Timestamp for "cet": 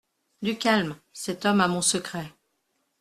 1.13-1.45